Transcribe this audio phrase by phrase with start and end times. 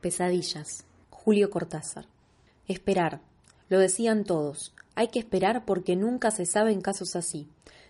[0.00, 0.84] Pesadillas.
[1.10, 2.06] Julio Cortázar.
[2.66, 3.20] Esperar.
[3.68, 4.74] Lo decían todos.
[4.94, 7.48] Hay que esperar porque nunca se sabe en casos así.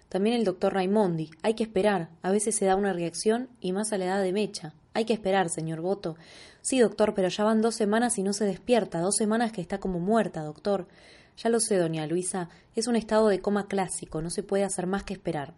[0.09, 1.31] También el doctor Raimondi.
[1.43, 2.09] Hay que esperar.
[2.23, 4.75] A veces se da una reacción y más a la edad de mecha.
[4.93, 6.17] Hay que esperar, señor Boto.
[6.63, 9.01] Sí, doctor, pero ya van dos semanas y no se despierta.
[9.01, 10.89] Dos semanas que está como muerta, doctor.
[11.37, 12.49] Ya lo sé, doña Luisa.
[12.75, 14.21] Es un estado de coma clásico.
[14.21, 15.55] No se puede hacer más que esperar.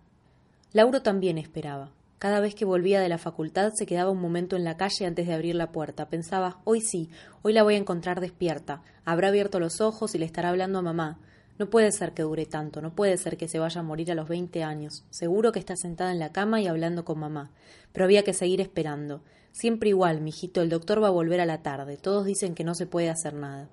[0.72, 1.90] Lauro también esperaba.
[2.22, 5.26] Cada vez que volvía de la facultad se quedaba un momento en la calle antes
[5.26, 6.08] de abrir la puerta.
[6.08, 7.10] Pensaba, hoy sí,
[7.42, 8.80] hoy la voy a encontrar despierta.
[9.04, 11.18] Habrá abierto los ojos y le estará hablando a mamá.
[11.58, 14.14] No puede ser que dure tanto, no puede ser que se vaya a morir a
[14.14, 15.04] los veinte años.
[15.10, 17.50] Seguro que está sentada en la cama y hablando con mamá.
[17.90, 19.24] Pero había que seguir esperando.
[19.50, 21.96] Siempre igual, mijito, el doctor va a volver a la tarde.
[21.96, 23.68] Todos dicen que no se puede hacer nada.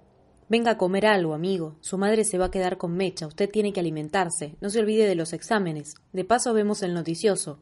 [0.49, 1.75] Venga a comer algo, amigo.
[1.81, 3.27] Su madre se va a quedar con Mecha.
[3.27, 4.55] Usted tiene que alimentarse.
[4.59, 5.93] No se olvide de los exámenes.
[6.13, 7.59] De paso vemos el noticioso.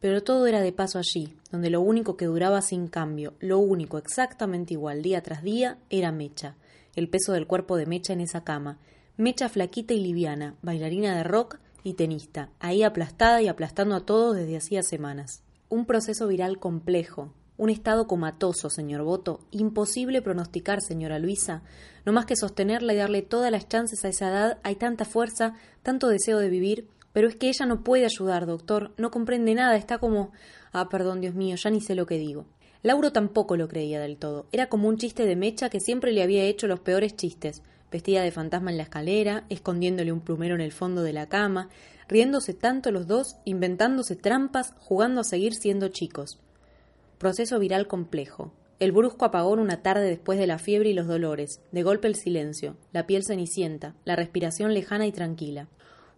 [0.00, 3.98] Pero todo era de paso allí, donde lo único que duraba sin cambio, lo único
[3.98, 6.54] exactamente igual día tras día, era Mecha,
[6.94, 8.78] el peso del cuerpo de Mecha en esa cama,
[9.16, 14.36] Mecha flaquita y liviana, bailarina de rock y tenista, ahí aplastada y aplastando a todos
[14.36, 15.42] desde hacía semanas.
[15.68, 21.62] Un proceso viral complejo, un estado comatoso, señor Boto, imposible pronosticar, señora Luisa.
[22.06, 25.54] No más que sostenerla y darle todas las chances a esa edad, hay tanta fuerza,
[25.82, 29.76] tanto deseo de vivir, pero es que ella no puede ayudar, doctor, no comprende nada,
[29.76, 30.32] está como.
[30.72, 32.46] Ah, perdón, Dios mío, ya ni sé lo que digo.
[32.82, 34.46] Lauro tampoco lo creía del todo.
[34.52, 38.22] Era como un chiste de mecha que siempre le había hecho los peores chistes, vestida
[38.22, 41.70] de fantasma en la escalera, escondiéndole un plumero en el fondo de la cama,
[42.08, 46.38] riéndose tanto los dos, inventándose trampas, jugando a seguir siendo chicos.
[47.18, 48.52] Proceso viral complejo.
[48.78, 52.14] El brusco apagón una tarde después de la fiebre y los dolores, de golpe el
[52.14, 55.68] silencio, la piel cenicienta, la respiración lejana y tranquila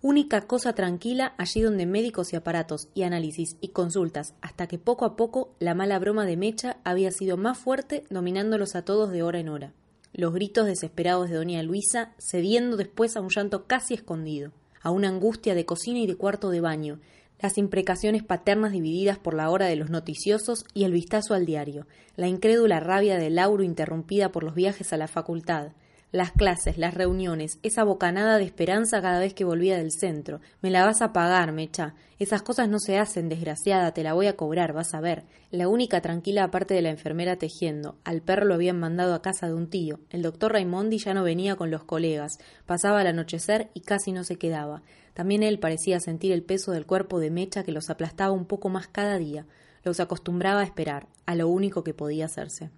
[0.02, 5.04] única cosa tranquila allí donde médicos y aparatos y análisis y consultas, hasta que poco
[5.04, 9.22] a poco la mala broma de Mecha había sido más fuerte, dominándolos a todos de
[9.22, 9.72] hora en hora.
[10.12, 15.08] Los gritos desesperados de doña Luisa, cediendo después a un llanto casi escondido, a una
[15.08, 17.00] angustia de cocina y de cuarto de baño,
[17.38, 21.86] las imprecaciones paternas divididas por la hora de los noticiosos y el vistazo al diario,
[22.16, 25.72] la incrédula rabia de Lauro interrumpida por los viajes a la facultad,
[26.12, 30.40] las clases, las reuniones, esa bocanada de esperanza cada vez que volvía del centro.
[30.60, 31.94] Me la vas a pagar, Mecha.
[32.18, 35.24] Esas cosas no se hacen, desgraciada, te la voy a cobrar, vas a ver.
[35.50, 37.96] La única tranquila aparte de la enfermera tejiendo.
[38.04, 40.00] Al perro lo habían mandado a casa de un tío.
[40.10, 42.38] El doctor Raimondi ya no venía con los colegas.
[42.66, 44.82] Pasaba al anochecer y casi no se quedaba.
[45.14, 48.68] También él parecía sentir el peso del cuerpo de Mecha que los aplastaba un poco
[48.68, 49.46] más cada día.
[49.82, 52.70] Los acostumbraba a esperar, a lo único que podía hacerse.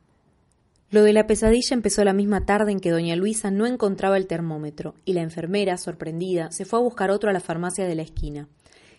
[0.93, 4.27] Lo de la pesadilla empezó la misma tarde en que doña Luisa no encontraba el
[4.27, 8.03] termómetro, y la enfermera, sorprendida, se fue a buscar otro a la farmacia de la
[8.03, 8.51] esquina.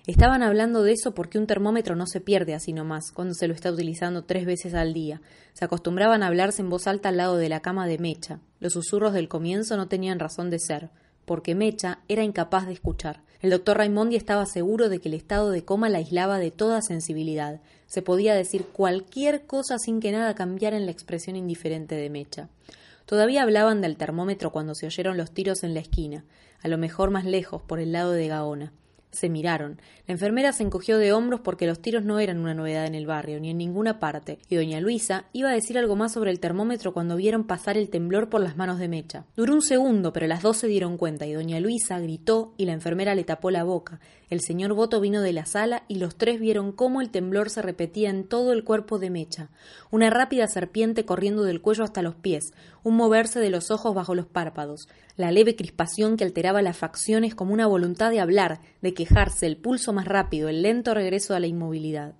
[0.07, 3.53] Estaban hablando de eso porque un termómetro no se pierde así nomás, cuando se lo
[3.53, 5.21] está utilizando tres veces al día.
[5.53, 8.39] Se acostumbraban a hablarse en voz alta al lado de la cama de Mecha.
[8.59, 10.89] Los susurros del comienzo no tenían razón de ser,
[11.25, 13.21] porque Mecha era incapaz de escuchar.
[13.43, 16.81] El doctor Raimondi estaba seguro de que el estado de coma la aislaba de toda
[16.81, 17.59] sensibilidad.
[17.87, 22.47] Se podía decir cualquier cosa sin que nada cambiara en la expresión indiferente de Mecha.
[23.05, 26.23] Todavía hablaban del termómetro cuando se oyeron los tiros en la esquina,
[26.61, 28.71] a lo mejor más lejos, por el lado de Gaona.
[29.13, 29.79] Se miraron.
[30.07, 33.05] La enfermera se encogió de hombros porque los tiros no eran una novedad en el
[33.05, 36.39] barrio, ni en ninguna parte, y doña Luisa iba a decir algo más sobre el
[36.39, 39.25] termómetro cuando vieron pasar el temblor por las manos de Mecha.
[39.37, 42.73] Duró un segundo, pero las dos se dieron cuenta, y doña Luisa gritó y la
[42.73, 43.99] enfermera le tapó la boca.
[44.33, 47.61] El señor Boto vino de la sala y los tres vieron cómo el temblor se
[47.61, 49.51] repetía en todo el cuerpo de Mecha.
[49.91, 52.51] Una rápida serpiente corriendo del cuello hasta los pies,
[52.81, 57.35] un moverse de los ojos bajo los párpados, la leve crispación que alteraba las facciones
[57.35, 61.39] como una voluntad de hablar, de quejarse, el pulso más rápido, el lento regreso a
[61.39, 62.15] la inmovilidad.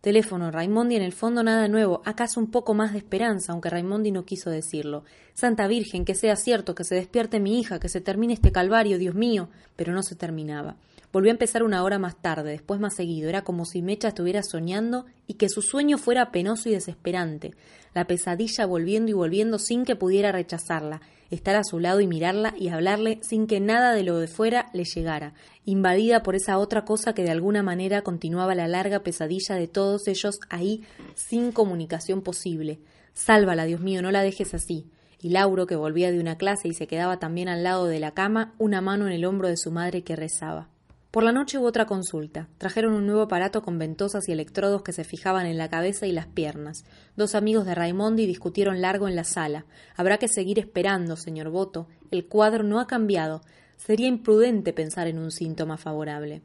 [0.00, 4.10] Teléfono, Raimondi en el fondo nada nuevo, acaso un poco más de esperanza, aunque Raimondi
[4.10, 5.04] no quiso decirlo.
[5.34, 8.96] Santa Virgen, que sea cierto, que se despierte mi hija, que se termine este calvario,
[8.96, 9.50] Dios mío.
[9.76, 10.76] Pero no se terminaba.
[11.12, 13.28] Volvió a empezar una hora más tarde, después más seguido.
[13.28, 17.52] Era como si Mecha estuviera soñando y que su sueño fuera penoso y desesperante.
[17.92, 22.54] La pesadilla volviendo y volviendo sin que pudiera rechazarla, estar a su lado y mirarla
[22.58, 25.34] y hablarle sin que nada de lo de fuera le llegara,
[25.66, 30.08] invadida por esa otra cosa que de alguna manera continuaba la larga pesadilla de todos
[30.08, 30.82] ellos ahí
[31.14, 32.80] sin comunicación posible.
[33.12, 34.86] Sálvala, Dios mío, no la dejes así
[35.22, 38.10] y Lauro, que volvía de una clase y se quedaba también al lado de la
[38.10, 40.71] cama, una mano en el hombro de su madre que rezaba.
[41.12, 42.48] Por la noche hubo otra consulta.
[42.56, 46.12] Trajeron un nuevo aparato con ventosas y electrodos que se fijaban en la cabeza y
[46.12, 46.86] las piernas.
[47.16, 49.66] Dos amigos de Raimondi discutieron largo en la sala.
[49.94, 51.86] Habrá que seguir esperando, señor Boto.
[52.10, 53.42] El cuadro no ha cambiado.
[53.76, 56.40] Sería imprudente pensar en un síntoma favorable.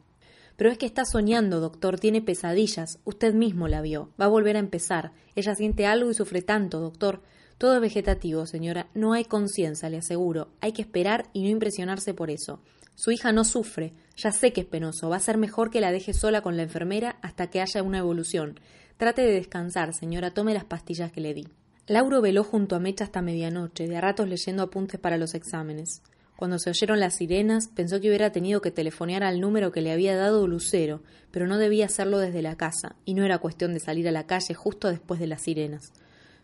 [0.57, 2.99] Pero es que está soñando, doctor, tiene pesadillas.
[3.05, 4.09] Usted mismo la vio.
[4.19, 5.13] Va a volver a empezar.
[5.35, 7.21] Ella siente algo y sufre tanto, doctor.
[7.57, 8.89] Todo es vegetativo, señora.
[8.93, 10.49] No hay conciencia, le aseguro.
[10.59, 12.59] Hay que esperar y no impresionarse por eso.
[12.97, 13.93] Su hija no sufre.
[14.17, 15.07] Ya sé que es penoso.
[15.07, 17.99] Va a ser mejor que la deje sola con la enfermera hasta que haya una
[17.99, 18.59] evolución.
[18.97, 20.31] Trate de descansar, señora.
[20.33, 21.47] Tome las pastillas que le di.
[21.85, 26.01] Lauro veló junto a Mecha hasta medianoche, de a ratos leyendo apuntes para los exámenes.
[26.37, 29.91] Cuando se oyeron las sirenas, pensó que hubiera tenido que telefonear al número que le
[29.91, 33.79] había dado Lucero, pero no debía hacerlo desde la casa, y no era cuestión de
[33.79, 35.93] salir a la calle justo después de las sirenas.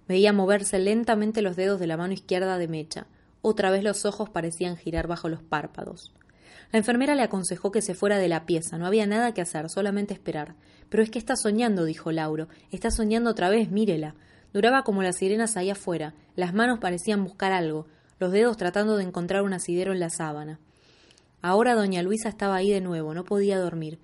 [0.07, 3.07] Veía moverse lentamente los dedos de la mano izquierda de Mecha.
[3.41, 6.13] Otra vez los ojos parecían girar bajo los párpados.
[6.73, 9.69] La enfermera le aconsejó que se fuera de la pieza, no había nada que hacer,
[9.69, 10.55] solamente esperar.
[10.89, 12.47] Pero es que está soñando, dijo Lauro.
[12.71, 14.15] Está soñando otra vez, mírela.
[14.53, 17.85] Duraba como las sirenas ahí afuera, las manos parecían buscar algo,
[18.17, 20.59] los dedos tratando de encontrar un asidero en la sábana.
[21.43, 23.99] Ahora doña Luisa estaba ahí de nuevo, no podía dormir.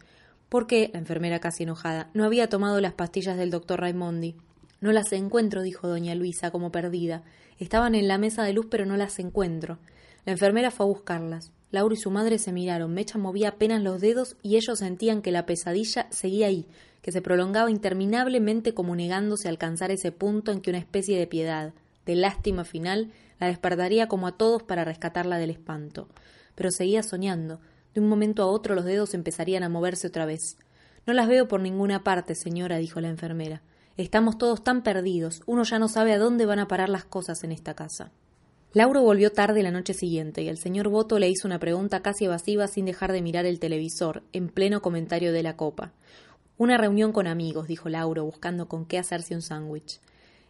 [0.48, 0.92] ¿Por qué?
[0.94, 4.36] la enfermera casi enojada, no había tomado las pastillas del doctor Raimondi.
[4.80, 7.24] No las encuentro, dijo doña Luisa, como perdida.
[7.58, 9.80] Estaban en la mesa de luz, pero no las encuentro.
[10.26, 11.52] La enfermera fue a buscarlas.
[11.72, 12.94] Laura y su madre se miraron.
[12.94, 16.68] Mecha movía apenas los dedos y ellos sentían que la pesadilla seguía ahí,
[17.02, 21.28] que se prolongaba interminablemente como negándose a alcanzar ese punto en que una especie de
[21.28, 21.74] piedad,
[22.06, 26.08] de lástima final, la despertaría como a todos para rescatarla del espanto.
[26.56, 27.60] Pero seguía soñando.
[27.94, 30.58] De un momento a otro los dedos empezarían a moverse otra vez.
[31.06, 33.62] No las veo por ninguna parte, señora, dijo la enfermera.
[33.98, 37.44] Estamos todos tan perdidos, uno ya no sabe a dónde van a parar las cosas
[37.44, 38.12] en esta casa.
[38.72, 42.26] Lauro volvió tarde la noche siguiente y el señor Boto le hizo una pregunta casi
[42.26, 45.92] evasiva sin dejar de mirar el televisor, en pleno comentario de la copa.
[46.56, 50.00] Una reunión con amigos, dijo Lauro, buscando con qué hacerse un sándwich.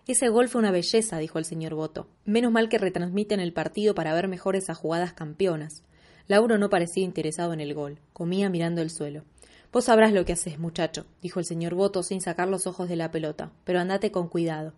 [0.05, 2.07] Ese gol fue una belleza, dijo el señor Boto.
[2.25, 5.83] Menos mal que retransmiten el partido para ver mejor esas jugadas campeonas.
[6.27, 7.99] Lauro no parecía interesado en el gol.
[8.11, 9.23] Comía mirando el suelo.
[9.71, 12.97] Vos sabrás lo que haces, muchacho, dijo el señor Boto sin sacar los ojos de
[12.97, 14.73] la pelota, pero andate con cuidado.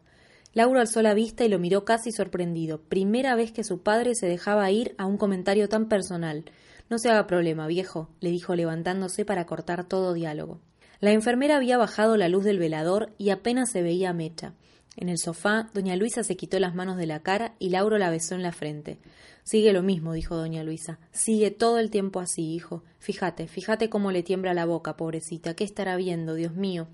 [0.53, 2.81] Lauro alzó la vista y lo miró casi sorprendido.
[2.81, 6.45] Primera vez que su padre se dejaba ir a un comentario tan personal.
[6.89, 10.59] No se haga problema, viejo, le dijo levantándose para cortar todo diálogo.
[10.99, 14.53] La enfermera había bajado la luz del velador y apenas se veía Mecha.
[14.97, 18.09] En el sofá, doña Luisa se quitó las manos de la cara y Lauro la
[18.09, 18.99] besó en la frente.
[19.43, 20.99] Sigue lo mismo, dijo doña Luisa.
[21.11, 22.83] Sigue todo el tiempo así, hijo.
[22.99, 25.55] Fíjate, fíjate cómo le tiembla la boca, pobrecita.
[25.55, 26.87] ¿Qué estará viendo, Dios mío?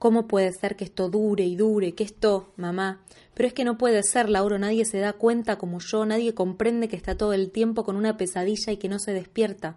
[0.00, 3.04] ¿Cómo puede ser que esto dure y dure, que esto, mamá?
[3.34, 6.88] Pero es que no puede ser, Lauro, nadie se da cuenta como yo, nadie comprende
[6.88, 9.76] que está todo el tiempo con una pesadilla y que no se despierta.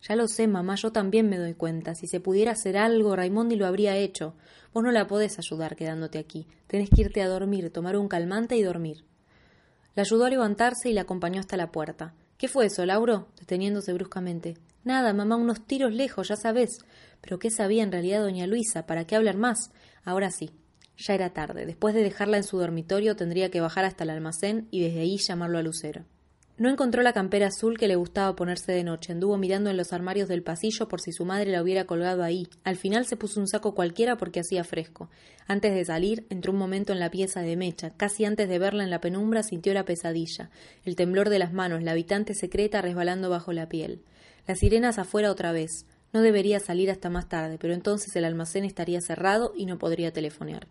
[0.00, 1.96] Ya lo sé, mamá, yo también me doy cuenta.
[1.96, 4.36] Si se pudiera hacer algo, Raimondi lo habría hecho.
[4.72, 6.46] Vos no la podés ayudar quedándote aquí.
[6.68, 9.04] Tenés que irte a dormir, tomar un calmante y dormir.
[9.96, 12.14] La ayudó a levantarse y la acompañó hasta la puerta.
[12.38, 13.26] ¿Qué fue eso, Lauro?
[13.40, 14.54] deteniéndose bruscamente.
[14.84, 16.78] Nada, mamá, unos tiros lejos, ya sabés.
[17.20, 18.86] Pero ¿qué sabía en realidad doña Luisa?
[18.86, 19.70] ¿Para qué hablar más?
[20.04, 20.50] Ahora sí.
[20.96, 21.66] Ya era tarde.
[21.66, 25.16] Después de dejarla en su dormitorio tendría que bajar hasta el almacén y desde ahí
[25.16, 26.04] llamarlo a Lucero.
[26.56, 29.10] No encontró la campera azul que le gustaba ponerse de noche.
[29.10, 32.46] Anduvo mirando en los armarios del pasillo por si su madre la hubiera colgado ahí.
[32.62, 35.10] Al final se puso un saco cualquiera porque hacía fresco.
[35.48, 37.90] Antes de salir, entró un momento en la pieza de Mecha.
[37.96, 40.50] Casi antes de verla en la penumbra sintió la pesadilla,
[40.84, 44.04] el temblor de las manos, la habitante secreta resbalando bajo la piel.
[44.46, 45.86] Las sirenas afuera otra vez.
[46.12, 50.12] No debería salir hasta más tarde, pero entonces el almacén estaría cerrado y no podría
[50.12, 50.68] telefonear.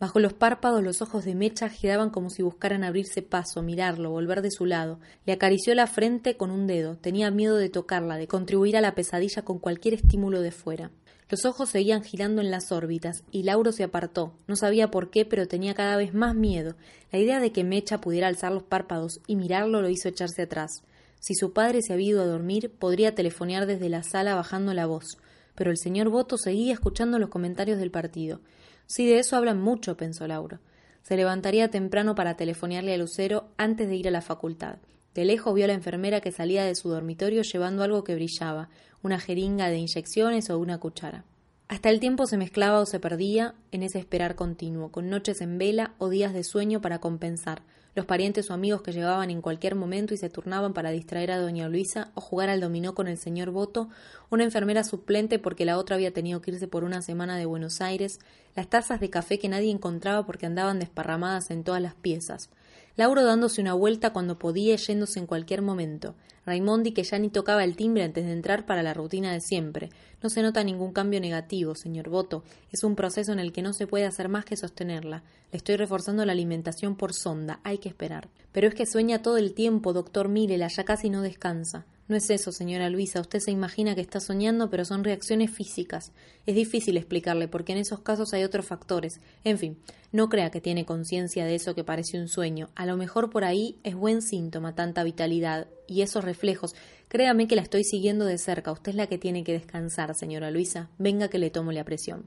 [0.00, 4.42] Bajo los párpados los ojos de Mecha giraban como si buscaran abrirse paso, mirarlo, volver
[4.42, 5.00] de su lado.
[5.26, 6.96] Le acarició la frente con un dedo.
[6.96, 10.92] Tenía miedo de tocarla, de contribuir a la pesadilla con cualquier estímulo de fuera.
[11.30, 14.32] Los ojos seguían girando en las órbitas, y Lauro se apartó.
[14.46, 16.74] No sabía por qué, pero tenía cada vez más miedo.
[17.10, 20.82] La idea de que Mecha pudiera alzar los párpados y mirarlo lo hizo echarse atrás.
[21.20, 24.86] Si su padre se había ido a dormir, podría telefonear desde la sala bajando la
[24.86, 25.18] voz.
[25.54, 28.40] Pero el señor Boto seguía escuchando los comentarios del partido.
[28.86, 30.60] Sí, de eso hablan mucho, pensó Lauro.
[31.02, 34.78] Se levantaría temprano para telefonearle a Lucero antes de ir a la facultad.
[35.14, 38.68] De lejos vio a la enfermera que salía de su dormitorio llevando algo que brillaba,
[39.02, 41.24] una jeringa de inyecciones o una cuchara.
[41.68, 45.58] Hasta el tiempo se mezclaba o se perdía en ese esperar continuo, con noches en
[45.58, 47.62] vela o días de sueño para compensar,
[47.98, 51.38] los parientes o amigos que llegaban en cualquier momento y se turnaban para distraer a
[51.38, 53.88] doña Luisa o jugar al dominó con el señor Boto,
[54.30, 57.80] una enfermera suplente porque la otra había tenido que irse por una semana de Buenos
[57.80, 58.20] Aires,
[58.54, 62.50] las tazas de café que nadie encontraba porque andaban desparramadas en todas las piezas,
[62.98, 66.16] Lauro dándose una vuelta cuando podía yéndose en cualquier momento.
[66.44, 69.90] Raimondi que ya ni tocaba el timbre antes de entrar para la rutina de siempre.
[70.20, 72.42] No se nota ningún cambio negativo, señor Boto.
[72.72, 75.22] Es un proceso en el que no se puede hacer más que sostenerla.
[75.52, 77.60] Le estoy reforzando la alimentación por sonda.
[77.62, 78.30] Hay que esperar.
[78.50, 81.86] Pero es que sueña todo el tiempo, doctor Mírela, ya casi no descansa.
[82.08, 83.20] No es eso, señora Luisa.
[83.20, 86.12] Usted se imagina que está soñando, pero son reacciones físicas.
[86.46, 89.20] Es difícil explicarle, porque en esos casos hay otros factores.
[89.44, 89.76] En fin,
[90.10, 92.70] no crea que tiene conciencia de eso que parece un sueño.
[92.74, 96.74] A lo mejor por ahí es buen síntoma tanta vitalidad y esos reflejos.
[97.08, 98.72] Créame que la estoy siguiendo de cerca.
[98.72, 100.88] Usted es la que tiene que descansar, señora Luisa.
[100.96, 102.24] Venga que le tomo la presión.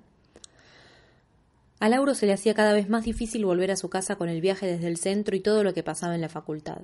[1.79, 4.41] A Lauro se le hacía cada vez más difícil volver a su casa con el
[4.41, 6.83] viaje desde el centro y todo lo que pasaba en la facultad.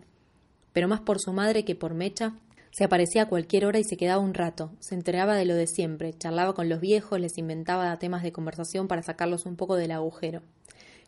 [0.74, 2.34] Pero más por su madre que por Mecha,
[2.78, 5.66] se aparecía a cualquier hora y se quedaba un rato, se enteraba de lo de
[5.66, 9.90] siempre, charlaba con los viejos, les inventaba temas de conversación para sacarlos un poco del
[9.90, 10.44] agujero.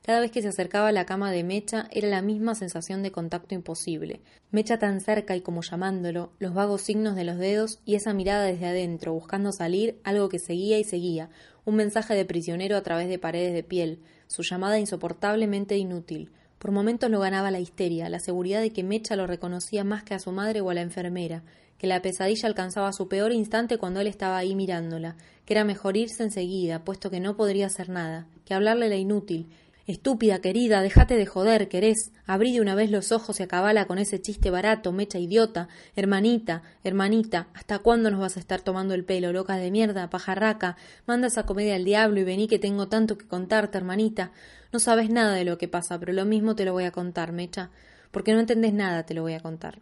[0.02, 3.12] Cada vez que se acercaba a la cama de Mecha era la misma sensación de
[3.12, 4.20] contacto imposible.
[4.50, 8.46] Mecha tan cerca y como llamándolo, los vagos signos de los dedos y esa mirada
[8.46, 11.30] desde adentro, buscando salir, algo que seguía y seguía,
[11.66, 16.72] un mensaje de prisionero a través de paredes de piel, su llamada insoportablemente inútil, por
[16.72, 20.20] momentos lo ganaba la histeria, la seguridad de que Mecha lo reconocía más que a
[20.20, 21.42] su madre o a la enfermera,
[21.78, 25.96] que la pesadilla alcanzaba su peor instante cuando él estaba ahí mirándola, que era mejor
[25.96, 29.48] irse enseguida, puesto que no podría hacer nada, que hablarle la inútil,
[29.90, 32.12] Estúpida, querida, déjate de joder, querés.
[32.28, 35.68] Abrí de una vez los ojos y acabala con ese chiste barato, mecha idiota.
[35.96, 40.78] Hermanita, hermanita, ¿hasta cuándo nos vas a estar tomando el pelo, loca de mierda, pajarraca?
[41.08, 44.32] Manda esa comedia al diablo y vení que tengo tanto que contarte, hermanita.
[44.72, 47.32] No sabes nada de lo que pasa, pero lo mismo te lo voy a contar,
[47.32, 47.72] mecha.
[48.12, 49.80] Porque no entendés nada, te lo voy a contar.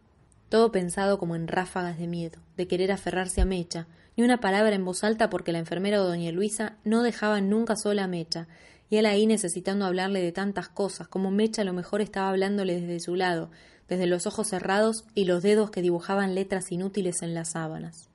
[0.47, 4.73] Todo pensado como en ráfagas de miedo, de querer aferrarse a Mecha, ni una palabra
[4.73, 8.47] en voz alta porque la enfermera o doña Luisa no dejaban nunca sola a Mecha,
[8.89, 12.79] y él ahí necesitando hablarle de tantas cosas, como Mecha a lo mejor estaba hablándole
[12.79, 13.50] desde su lado,
[13.88, 18.10] desde los ojos cerrados y los dedos que dibujaban letras inútiles en las sábanas.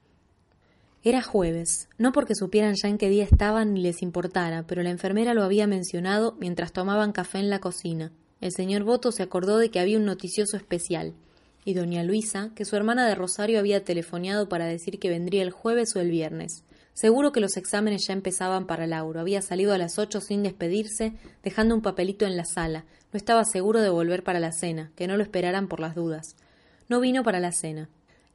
[1.05, 4.91] Era jueves, no porque supieran ya en qué día estaban ni les importara, pero la
[4.91, 8.13] enfermera lo había mencionado mientras tomaban café en la cocina.
[8.41, 11.15] El señor Boto se acordó de que había un noticioso especial,
[11.65, 15.51] y doña Luisa, que su hermana de Rosario había telefoneado para decir que vendría el
[15.51, 16.65] jueves o el viernes.
[16.95, 19.21] Seguro que los exámenes ya empezaban para Lauro.
[19.21, 22.85] Había salido a las ocho sin despedirse, dejando un papelito en la sala.
[23.13, 26.37] No estaba seguro de volver para la cena, que no lo esperaran por las dudas.
[26.89, 27.89] No vino para la cena.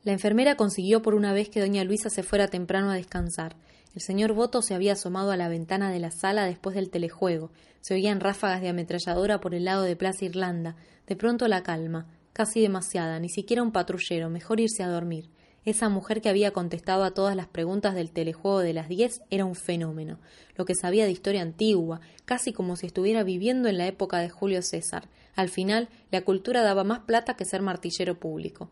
[0.03, 3.55] La enfermera consiguió por una vez que doña Luisa se fuera temprano a descansar.
[3.93, 7.51] El señor Boto se había asomado a la ventana de la sala después del telejuego.
[7.81, 10.75] Se oían ráfagas de ametralladora por el lado de Plaza Irlanda.
[11.07, 15.29] De pronto la calma, casi demasiada, ni siquiera un patrullero, mejor irse a dormir.
[15.67, 19.43] Esa mujer que había contestado a todas las preguntas del telejuego de las diez era
[19.43, 20.17] un fenómeno,
[20.55, 24.29] lo que sabía de historia antigua, casi como si estuviera viviendo en la época de
[24.29, 25.09] Julio César.
[25.35, 28.69] Al final, la cultura daba más plata que ser martillero público.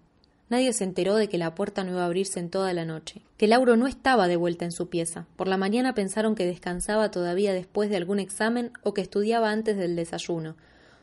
[0.47, 3.23] Nadie se enteró de que la puerta no iba a abrirse en toda la noche,
[3.35, 5.27] que Lauro no estaba de vuelta en su pieza.
[5.35, 9.75] Por la mañana pensaron que descansaba todavía después de algún examen o que estudiaba antes
[9.75, 10.55] del desayuno.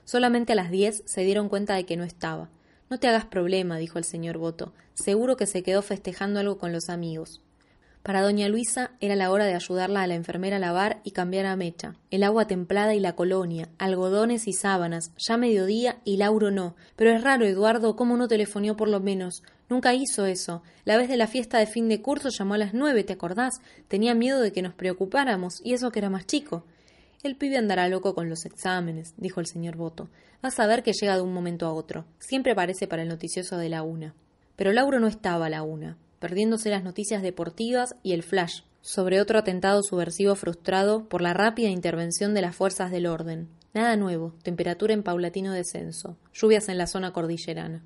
[0.07, 2.49] Solamente a las diez se dieron cuenta de que no estaba.
[2.93, 4.75] No te hagas problema, dijo el señor Boto.
[4.93, 7.41] Seguro que se quedó festejando algo con los amigos.
[8.03, 11.47] Para doña Luisa era la hora de ayudarla a la enfermera a lavar y cambiar
[11.47, 16.51] a mecha, el agua templada y la colonia, algodones y sábanas, ya mediodía y Lauro
[16.51, 16.77] no.
[16.95, 19.43] Pero es raro, Eduardo, cómo no telefonió por lo menos.
[19.71, 20.63] Nunca hizo eso.
[20.85, 23.63] La vez de la fiesta de fin de curso llamó a las nueve, ¿te acordás?
[23.89, 26.67] Tenía miedo de que nos preocupáramos, y eso que era más chico.
[27.23, 30.09] El pibe andará loco con los exámenes, dijo el señor Boto.
[30.43, 32.05] A ver que llega de un momento a otro.
[32.19, 34.15] Siempre aparece para el noticioso de la una.
[34.57, 39.21] Pero Lauro no estaba a la una, perdiéndose las noticias deportivas y el flash sobre
[39.21, 43.49] otro atentado subversivo frustrado por la rápida intervención de las fuerzas del orden.
[43.73, 47.85] Nada nuevo, temperatura en paulatino descenso, lluvias en la zona cordillerana.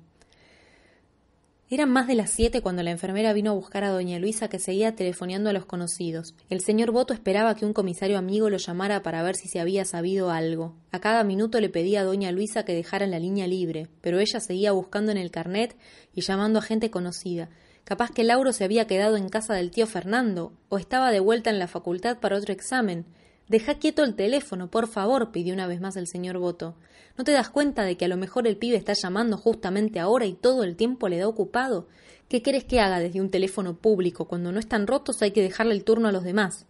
[1.69, 4.57] Eran más de las siete cuando la enfermera vino a buscar a doña Luisa que
[4.57, 6.33] seguía telefoneando a los conocidos.
[6.49, 9.83] El señor Boto esperaba que un comisario amigo lo llamara para ver si se había
[9.83, 10.75] sabido algo.
[10.93, 14.39] A cada minuto le pedía a doña Luisa que dejara la línea libre, pero ella
[14.39, 15.75] seguía buscando en el carnet
[16.15, 17.49] y llamando a gente conocida.
[17.83, 21.49] Capaz que Lauro se había quedado en casa del tío Fernando, o estaba de vuelta
[21.49, 23.05] en la facultad para otro examen.
[23.47, 26.75] Deja quieto el teléfono, por favor, pidió una vez más el señor Boto.
[27.17, 30.25] ¿No te das cuenta de que a lo mejor el pibe está llamando justamente ahora
[30.25, 31.87] y todo el tiempo le da ocupado?
[32.27, 34.25] ¿Qué quieres que haga desde un teléfono público?
[34.25, 36.65] Cuando no están rotos hay que dejarle el turno a los demás.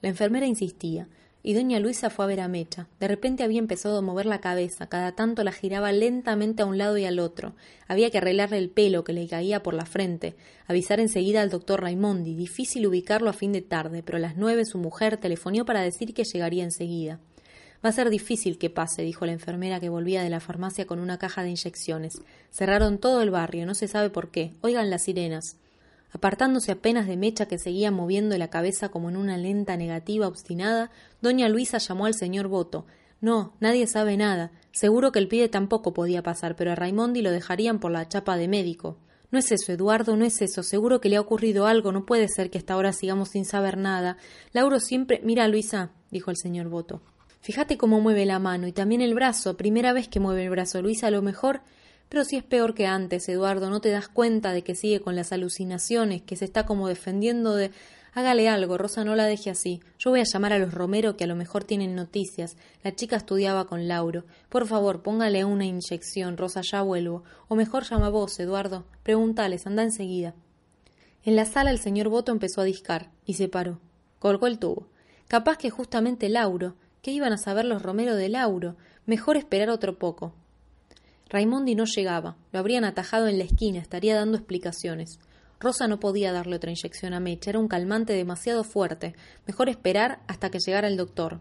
[0.00, 1.08] La enfermera insistía
[1.42, 2.88] y doña Luisa fue a ver a Mecha.
[3.00, 6.78] De repente había empezado a mover la cabeza, cada tanto la giraba lentamente a un
[6.78, 7.54] lado y al otro.
[7.88, 11.82] Había que arreglarle el pelo que le caía por la frente, avisar enseguida al doctor
[11.82, 15.82] Raimondi, difícil ubicarlo a fin de tarde, pero a las nueve su mujer telefonió para
[15.82, 17.18] decir que llegaría enseguida.
[17.84, 21.00] Va a ser difícil que pase, dijo la enfermera que volvía de la farmacia con
[21.00, 22.22] una caja de inyecciones.
[22.50, 24.52] Cerraron todo el barrio, no se sabe por qué.
[24.60, 25.56] Oigan las sirenas.
[26.12, 30.90] Apartándose apenas de Mecha que seguía moviendo la cabeza como en una lenta negativa obstinada,
[31.20, 32.86] doña Luisa llamó al señor Boto.
[33.20, 34.52] No, nadie sabe nada.
[34.72, 38.36] Seguro que el pibe tampoco podía pasar, pero a Raimondi lo dejarían por la chapa
[38.36, 38.98] de médico.
[39.30, 40.62] No es eso, Eduardo, no es eso.
[40.62, 41.90] Seguro que le ha ocurrido algo.
[41.90, 44.18] No puede ser que hasta ahora sigamos sin saber nada.
[44.52, 45.22] Lauro siempre.
[45.24, 47.00] Mira, Luisa, dijo el señor Boto.
[47.40, 49.56] Fíjate cómo mueve la mano y también el brazo.
[49.56, 51.62] Primera vez que mueve el brazo, Luisa, a lo mejor.
[52.12, 55.16] Pero si es peor que antes, Eduardo, ¿no te das cuenta de que sigue con
[55.16, 57.70] las alucinaciones, que se está como defendiendo de.
[58.12, 59.80] Hágale algo, Rosa, no la deje así.
[59.98, 62.58] Yo voy a llamar a los Romero que a lo mejor tienen noticias.
[62.84, 64.26] La chica estudiaba con Lauro.
[64.50, 67.24] Por favor, póngale una inyección, Rosa, ya vuelvo.
[67.48, 68.84] O mejor llama vos, Eduardo.
[69.02, 70.34] Pregúntales, anda enseguida.
[71.24, 73.80] En la sala el señor Boto empezó a discar y se paró.
[74.18, 74.88] Colgó el tubo.
[75.28, 76.74] Capaz que justamente Lauro.
[77.00, 78.76] ¿Qué iban a saber los Romero de Lauro?
[79.06, 80.34] Mejor esperar otro poco.
[81.32, 82.36] Raimondi no llegaba.
[82.52, 83.78] Lo habrían atajado en la esquina.
[83.78, 85.18] Estaría dando explicaciones.
[85.58, 89.14] Rosa no podía darle otra inyección a Mecha, era un calmante demasiado fuerte.
[89.46, 91.40] Mejor esperar hasta que llegara el doctor.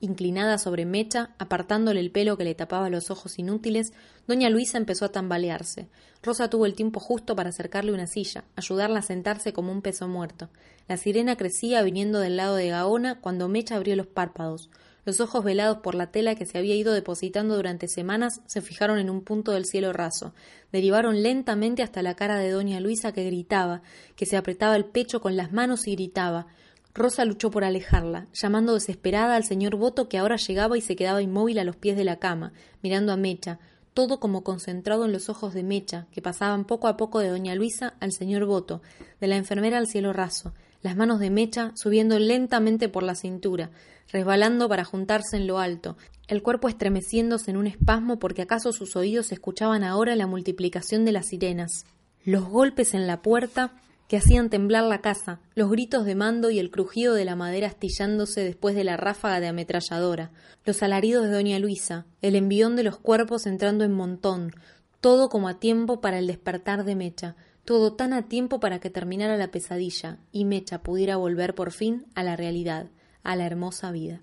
[0.00, 3.92] Inclinada sobre Mecha, apartándole el pelo que le tapaba los ojos inútiles,
[4.26, 5.88] doña Luisa empezó a tambalearse.
[6.24, 10.08] Rosa tuvo el tiempo justo para acercarle una silla, ayudarla a sentarse como un peso
[10.08, 10.48] muerto.
[10.88, 14.70] La sirena crecía viniendo del lado de Gaona cuando Mecha abrió los párpados.
[15.04, 18.98] Los ojos velados por la tela que se había ido depositando durante semanas se fijaron
[18.98, 20.34] en un punto del cielo raso.
[20.72, 23.82] Derivaron lentamente hasta la cara de doña Luisa que gritaba,
[24.14, 26.46] que se apretaba el pecho con las manos y gritaba.
[26.92, 31.22] Rosa luchó por alejarla, llamando desesperada al señor Boto que ahora llegaba y se quedaba
[31.22, 32.52] inmóvil a los pies de la cama,
[32.82, 33.58] mirando a Mecha,
[33.94, 37.54] todo como concentrado en los ojos de Mecha, que pasaban poco a poco de doña
[37.54, 38.82] Luisa al señor Boto,
[39.20, 43.70] de la enfermera al cielo raso, las manos de Mecha subiendo lentamente por la cintura,
[44.12, 45.96] resbalando para juntarse en lo alto,
[46.28, 51.12] el cuerpo estremeciéndose en un espasmo porque acaso sus oídos escuchaban ahora la multiplicación de
[51.12, 51.84] las sirenas.
[52.24, 53.72] Los golpes en la puerta
[54.10, 57.68] que hacían temblar la casa, los gritos de mando y el crujido de la madera
[57.68, 60.32] astillándose después de la ráfaga de ametralladora,
[60.64, 64.52] los alaridos de doña Luisa, el envión de los cuerpos entrando en montón,
[65.00, 68.90] todo como a tiempo para el despertar de Mecha, todo tan a tiempo para que
[68.90, 72.90] terminara la pesadilla y Mecha pudiera volver por fin a la realidad,
[73.22, 74.20] a la hermosa vida.